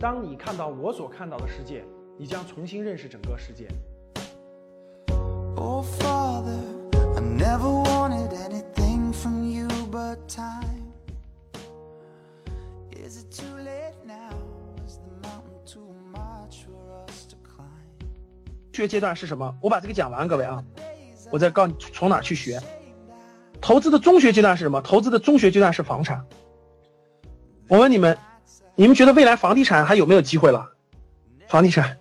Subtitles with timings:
[0.00, 1.84] 当你看到我所看到的世界，
[2.16, 3.66] 你将重新认识整个世界。
[5.56, 6.60] Oh, Father,
[7.16, 10.92] I never wanted anything from you but time.
[12.92, 14.36] Is it too late now?
[14.86, 18.06] Is the mountain too much for us to climb?
[18.72, 19.52] 学阶段是什么？
[19.60, 20.62] 我把这个讲完，各位啊，
[21.32, 22.60] 我再告诉你从哪儿去学。
[23.60, 24.80] 投资的中学阶段是什么？
[24.80, 26.24] 投资的中学阶段是房产。
[27.68, 28.16] 我问你们，
[28.80, 30.70] 你们觉得未来房地产还有没有机会了？
[31.48, 31.98] 房地产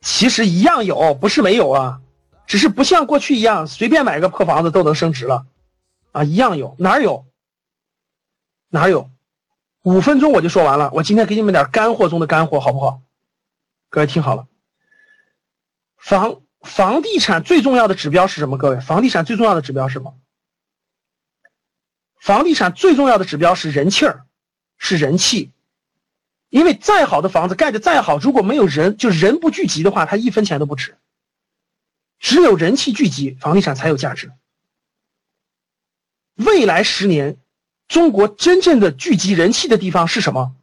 [0.00, 2.00] 其实一样有，不是没有啊，
[2.44, 5.46] 只是不像过去一样随便买个破房子都能升值了，
[6.10, 7.26] 啊，一样有，哪有？
[8.70, 9.08] 哪有？
[9.84, 13.00] 五分钟我就说完了，我今天给你们点干货中的干货，好不好？
[13.88, 14.48] 各位听好了，
[15.96, 18.58] 房房地产最重要的指标是什么？
[18.58, 20.16] 各位，房地产最重要的指标是什么？
[22.20, 24.24] 房地产最重要的指标是人气儿，
[24.78, 25.52] 是人气。
[26.50, 30.96] 因为再好的房子盖的再好，如果没有人，就人不聚集的话，它一分钱都不值。
[32.18, 34.32] 只有人气聚集，房地产才有价值。
[36.34, 37.36] 未来十年，
[37.86, 40.54] 中国真正的聚集人气的地方是什么？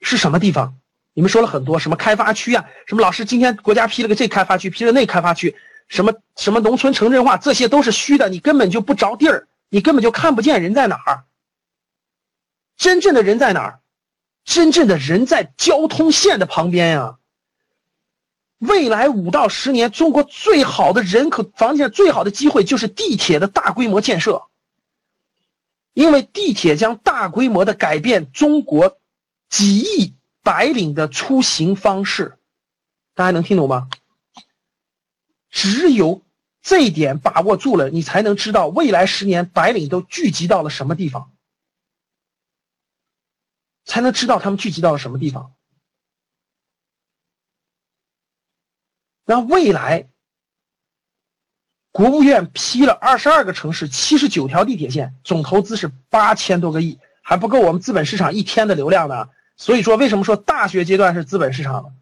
[0.00, 0.76] 是什么地方？
[1.12, 5.54] 你们说了很多，什么开发区啊，什么老师今天国家批了个这开发区，批了那开发区，
[5.88, 11.24] 什么什么农村城镇化，这些都是虚的，你根本就不着地儿，你根本就看不见人在哪儿。
[12.76, 13.80] 真正的人在哪儿？
[14.44, 17.18] 真正的人在交通线的旁边呀、
[18.58, 24.48] 未来五到十年，中国最好的人口房地产最好的机会就是地铁的大规模建设，
[25.92, 28.98] 因为地铁将大规模的改变中国
[29.50, 32.38] 几亿白领的出行方式，
[33.14, 33.88] 大家能听懂吗？
[35.50, 36.22] 只有
[36.62, 41.32] 这一点把握住了，你才能知道未来十年白领都聚集到了什么地方。
[43.86, 45.52] 才能知道他们聚集到了什么地方。
[49.24, 50.08] 那未来，
[51.90, 59.28] 国务院批了二十二个城市七十九条地铁线，总投资是八千多个亿，还不够我们资本市场一天的流量呢。
[59.56, 61.96] 所以说，为什么说大学阶段是资本市场？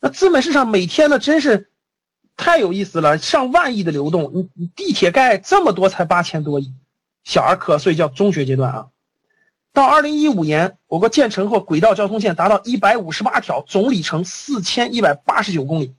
[0.00, 1.70] 那资本市场每天呢，真是
[2.36, 4.32] 太有意思了，上万亿的流动。
[4.34, 6.74] 你你地铁盖这么多才八千多亿，
[7.22, 8.88] 小儿科，所以叫中学阶段啊。
[9.72, 15.94] 到二零一五年，我国建成后轨道交通线达到一百五十八条，总里程四千一百八十九公里。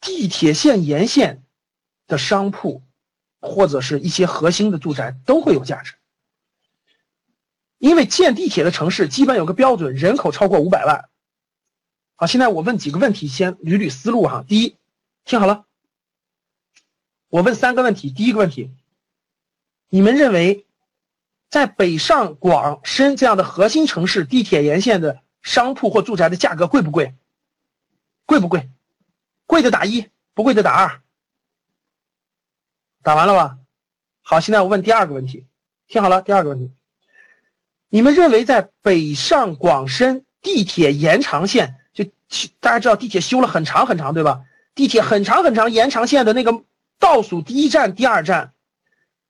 [0.00, 1.42] 地铁线沿线
[2.06, 2.82] 的商铺，
[3.42, 5.92] 或者是一些核心的住宅都会有价值，
[7.76, 11.09] 因为建地铁的城市基本有个标准，人口超过五百万。
[12.20, 14.44] 好，现在我问几个问题，先捋捋思路哈。
[14.46, 14.76] 第一，
[15.24, 15.64] 听好了，
[17.30, 18.10] 我问三个问题。
[18.10, 18.70] 第一个问题，
[19.88, 20.66] 你们认为？
[21.48, 27.14] 在北上广深这样的核心城市，地铁沿线的商铺或住宅的价格贵不贵？
[28.26, 28.68] 贵不贵？
[29.46, 31.00] 贵的打一，不贵的打二。
[33.02, 33.58] 打完了吧？
[34.20, 35.46] 好，现在我问第二个问题，
[35.88, 36.70] 听好了，第二个问题，
[37.88, 41.79] 你们认为在北上广深地铁延长线，
[42.60, 44.44] 大家知道地铁修了很长很长，对吧？
[44.74, 46.64] 地铁很长很长延长线的那个
[46.98, 48.54] 倒数第一站、第二站，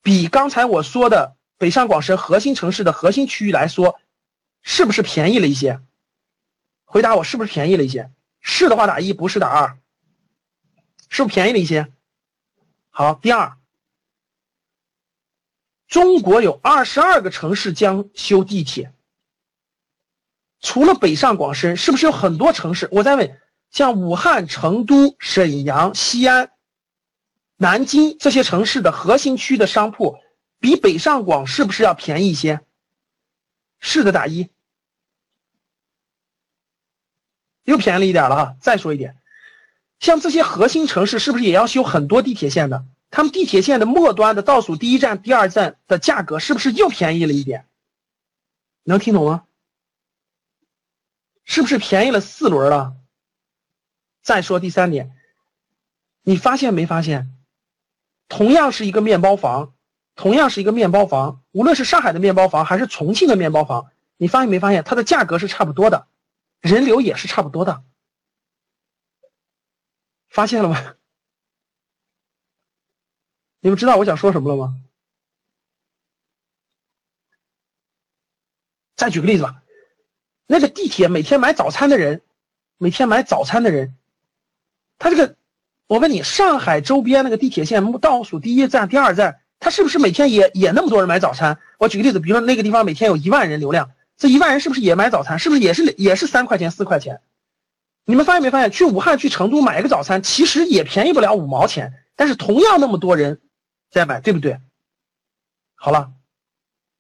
[0.03, 1.37] 比刚才我说的。
[1.59, 4.01] 北上广深核心城市的核心区域来说，
[4.63, 5.79] 是不是便宜了一些？
[6.87, 8.11] 回答我，是不是便宜了一些？
[8.41, 9.77] 是的话打一，不是打二。
[11.11, 11.93] 是不是便宜了一些？
[12.89, 13.59] 好，第二，
[15.87, 18.95] 中国有二十二个城市将修地铁，
[20.61, 22.89] 除了北上广深，是不是有很多城市？
[22.93, 23.39] 我再问，
[23.71, 26.51] 像武汉、成都、沈阳、西安、
[27.57, 30.19] 南京这些城市的核心区的商铺。
[30.59, 32.61] 比北上广是不是要便宜一些？
[33.79, 34.51] 是的，打一。
[37.65, 38.57] 又便宜了一点了哈。
[38.61, 39.17] 再说一点，
[39.99, 42.85] 像这些核心城市是不是也要修很多地铁线的？
[43.11, 47.65] 他们地铁线的末端的倒数第一站、第二站的价格是不是又便宜了一点？
[48.85, 49.45] 能听懂吗？
[51.51, 52.97] 是不是便宜了四轮了？
[54.23, 55.17] 再说第三点，
[56.23, 57.37] 你发现没发现？
[58.29, 59.75] 同样是一个面包房。
[60.15, 66.07] 同样是一个面包房，无论是上海的面包房还是重庆的面包房，你发现没发现它的价格是差不多的，
[66.61, 67.83] 人流也是差不多的，
[70.29, 70.95] 发现了吗？
[73.61, 74.77] 你们知道我想说什么了吗？
[78.95, 79.63] 再举个例子吧，
[80.53, 82.23] 那个地铁每天买早餐的人，
[82.77, 83.95] 每天买早餐的人，
[84.99, 85.37] 他这个，
[85.87, 89.39] 我问你，上海周边那个地铁线倒数第一站、第二站。
[89.61, 91.61] 他是不是每天也也那么多人买早餐？
[91.79, 95.39] 我举个例子，比如说那个地方每天有一万人流量，这一万人是不是也买早餐？
[95.39, 97.21] 是不是也是也是三块钱四块钱？
[98.05, 98.73] 你们发现没发现？
[98.73, 103.41] 去武汉去成都买一个早餐，其实也便宜不了五毛钱，但是同样那么多人
[103.89, 104.59] 在买，对不对？
[105.77, 106.11] 好了，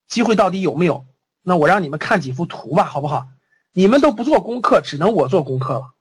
[0.06, 1.04] 机会到底有没有？
[1.42, 3.26] 那我让你们看几幅图吧，好不好？
[3.72, 5.92] 你们都不做功课，只能我做功课了，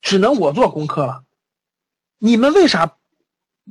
[0.00, 1.24] 只能我做功课了。
[2.18, 2.94] 你们为啥？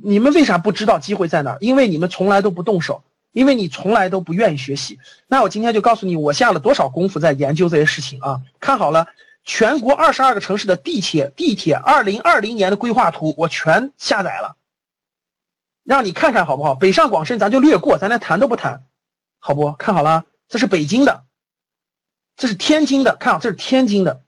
[0.00, 1.58] 你们为啥不知道机会在哪？
[1.60, 3.02] 因为你们从来都不动手，
[3.32, 4.98] 因为你从来都不愿意学习。
[5.26, 8.40] 那我今天就告诉你，我下了多少功夫在研究这些事情啊！
[8.60, 9.08] 看好了，
[9.42, 14.56] 全国二十二个城市的地铁地铁二零二零年的规划图，我全下载了，
[15.82, 16.76] 让你看看好不好？
[16.76, 18.84] 北上广深咱就略过，咱连谈都不谈，
[19.40, 19.72] 好不？
[19.72, 21.24] 看好了，这是北京的，
[22.38, 24.22] 这是天津的，看啊，这是天津的。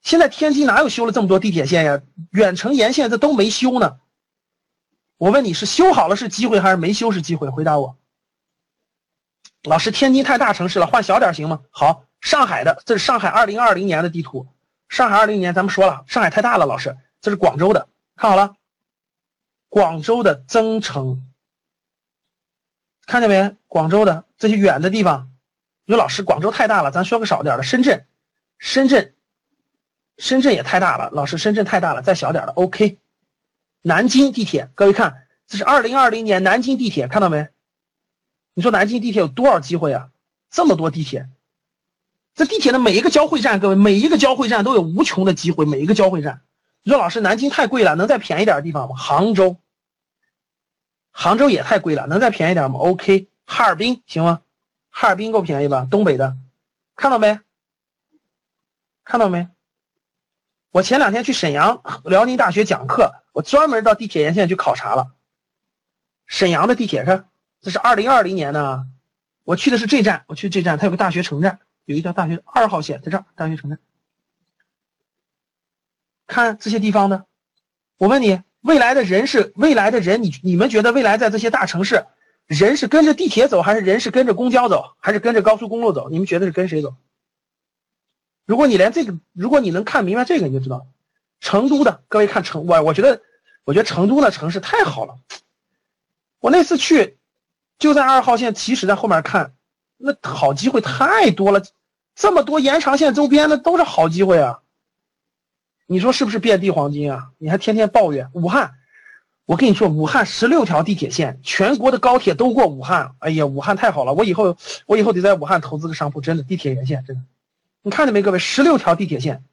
[0.00, 2.02] 现在天津哪有修了这么多地铁线呀？
[2.30, 3.98] 远程沿线这都没修呢。
[5.18, 7.50] 我问你是修好了是机会还是没修是机会？
[7.50, 7.96] 回答我。
[9.64, 11.60] 老师，天津太大城市了，换小点行吗？
[11.70, 14.48] 好，上海的，这是上海二零二零年的地图。
[14.88, 16.64] 上海二零年咱们说了，上海太大了。
[16.64, 18.56] 老师，这是广州的，看好了，
[19.68, 21.30] 广州的增城，
[23.04, 23.54] 看见没？
[23.68, 25.30] 广州的这些远的地方，
[25.84, 28.06] 你说老师，广州太大了，咱说个少点的，深圳，
[28.58, 29.14] 深圳，
[30.16, 31.10] 深圳也太大了。
[31.12, 32.98] 老师，深圳太大了，再小点的，OK。
[33.82, 37.48] 南京地铁，各位看，这是二零二零年南京地铁，看到没？
[38.54, 40.10] 你说南京地铁有多少机会啊？
[40.50, 41.28] 这么多地铁，
[42.34, 46.42] 这地铁的每一个交汇站，各位每一个交汇站都有无穷的机会，每一个交汇站。
[46.84, 48.94] 你说老师，南京太贵了，能再便宜点的地方吗？
[48.94, 49.56] 杭州，
[51.10, 54.42] 杭州也太贵了，能再便宜点吗？OK，哈尔滨行吗？
[54.94, 55.88] 哈尔滨够便宜吧？
[55.90, 56.36] 东北的，
[56.94, 57.40] 看到没？
[59.02, 59.48] 看到没？
[60.70, 65.14] 我前两天去沈阳辽宁大学讲课，我专门到地铁沿线去考察了。
[66.26, 67.28] 沈阳的地铁看，
[67.60, 68.86] 这是二零二零年的，
[69.44, 73.78] 我去的是这站，我去这站，它有个大学城站，有一条大学二号线在这儿，大学城站。
[76.26, 77.26] 看这些地方的，
[77.96, 82.06] 我问你，未来的人是未来的人，你你们觉得未来在这些大城市，
[82.52, 86.10] 人是跟着地铁走，还是人是跟着公交走，还是跟着高速公路走？
[86.10, 86.94] 你们觉得是跟谁走？
[88.44, 90.86] 如果你连这个，如果你能看明白这个，你就知道，
[91.40, 93.22] 成都的各位看成我，我觉得，
[93.64, 95.16] 我觉得成都的城市太好了。
[96.40, 97.16] 我那次去，
[97.78, 99.54] 就在二号线，其实在后面看，
[99.96, 101.62] 那好机会太多了，
[102.14, 104.60] 这么多延长线周边的都是好机会啊。
[105.86, 107.30] 你说是不是遍地黄金啊？
[107.38, 108.74] 你还天天抱怨武汉，
[109.44, 113.16] 我跟你说，武汉十六条地铁线，全国的高铁都过武汉。
[113.18, 114.56] 哎呀，武汉太好了，我以后
[114.86, 117.22] 我以后得在武汉投资个商铺，真的地铁沿线真的。
[117.82, 119.44] 你看见没，各位，十六条地铁线，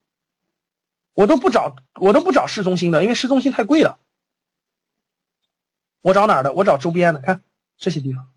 [1.14, 4.00] 我都不找，我都不找市中心的，因为市中心太贵了。
[6.02, 6.54] 我找哪儿的？
[6.54, 7.42] 我找周边的，看
[7.78, 8.32] 这些地方。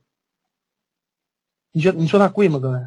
[1.70, 2.81] 你觉得你说它贵吗，各位？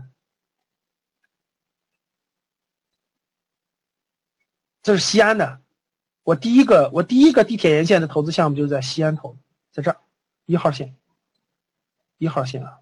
[4.82, 5.62] 这是西安的，
[6.26, 9.38] 我第一个我第一个地铁沿线的投资项目就是在西安投，
[9.72, 9.98] 在这儿
[10.48, 10.96] 一号线，
[12.18, 12.80] 一号线啊。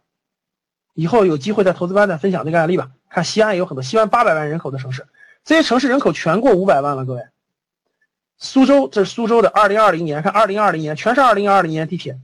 [0.94, 2.92] 以后有机会在投资班再分享这个案例吧。
[3.10, 5.06] 看西安也有很多，西安八百万人口的城市，
[5.44, 7.04] 这些城市人口全过五百万了。
[7.04, 7.28] 各位，
[8.38, 12.18] 苏州这是苏州的，二零二零年看二零二零年全是二零二零年地铁。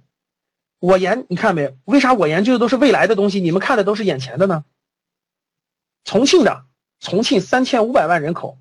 [0.79, 1.75] 我研你看没？
[1.83, 3.41] 为啥我研究的都是未来的东西？
[3.41, 4.63] 你们看的都是眼前的呢？
[6.05, 6.63] 重庆的，
[7.01, 8.57] 重庆三千五百万人口，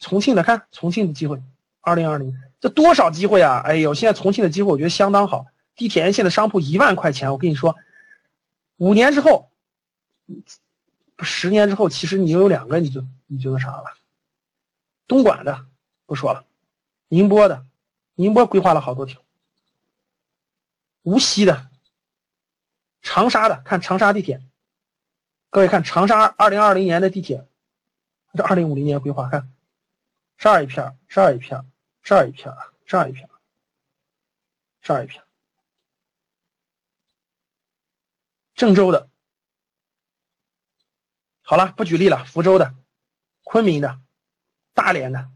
[0.00, 1.40] 重庆的看重庆的机会，
[1.80, 3.62] 二零二零这多少机会啊？
[3.64, 7.76] 哎呦，现在重庆的机会我觉得相当好，地铁沿线的商铺一万块钱，我跟你说。
[8.78, 9.50] 五年之后，
[11.18, 13.84] 十年之后，其实你有两个，你就你就那啥了。
[15.06, 15.66] 东莞的
[16.06, 16.46] 不说了，
[17.08, 17.66] 宁波的，
[18.14, 19.20] 宁波规划了好多条。
[21.02, 21.68] 无锡的，
[23.02, 24.40] 长沙的，看长沙地铁。
[25.50, 27.46] 各位看长沙二零二零年的地铁，
[28.32, 29.50] 这二零五零年规划，看
[30.40, 31.70] 这儿一片，这儿一片，
[32.02, 32.56] 这儿一片，
[32.86, 33.28] 这儿一片，
[34.80, 35.22] 这一片。
[38.54, 39.10] 郑州的，
[41.42, 42.24] 好了，不举例了。
[42.24, 42.74] 福州的、
[43.44, 44.00] 昆明的、
[44.72, 45.30] 大连的、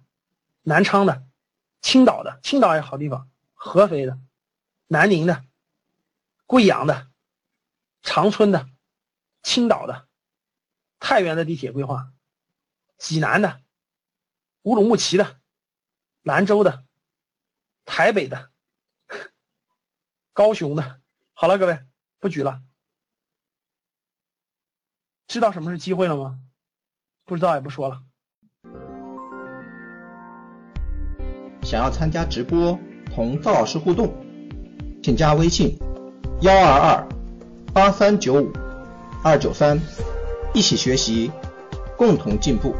[0.62, 1.26] 南昌的、
[1.82, 3.30] 青岛的，青岛也好地方。
[3.52, 4.18] 合肥的、
[4.86, 5.44] 南宁的、
[6.46, 7.10] 贵阳的、
[8.00, 8.70] 长春的、
[9.42, 10.08] 青岛的、
[10.98, 12.10] 太原的地铁规划，
[12.96, 13.62] 济南的、
[14.64, 15.36] 乌鲁木齐的、
[16.22, 16.84] 兰州的、
[17.84, 18.50] 台北的、
[20.32, 21.00] 高雄的。
[21.34, 21.78] 好了，各位，
[22.18, 22.62] 不举了。
[25.26, 26.40] 知道什么是机会了吗？
[27.26, 28.02] 不知道也不说了。
[31.62, 32.78] 想要参加直播
[33.14, 34.14] 同赵老师互动，
[35.02, 35.76] 请加微信
[36.40, 37.08] 幺二二
[37.74, 38.50] 八三九五
[39.22, 39.78] 二九三，
[40.54, 41.30] 一起学习，
[41.98, 42.74] 共同进步。